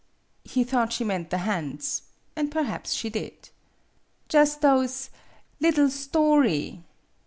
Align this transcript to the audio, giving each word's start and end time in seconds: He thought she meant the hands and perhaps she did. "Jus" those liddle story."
He 0.43 0.63
thought 0.63 0.91
she 0.93 1.03
meant 1.03 1.29
the 1.29 1.37
hands 1.37 2.01
and 2.35 2.49
perhaps 2.51 2.91
she 2.93 3.11
did. 3.11 3.49
"Jus" 4.29 4.55
those 4.55 5.11
liddle 5.59 5.91
story." 5.91 6.83